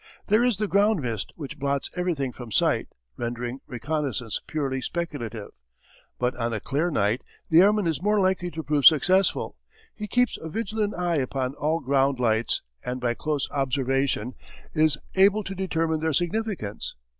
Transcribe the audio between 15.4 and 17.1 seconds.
to determine their significance.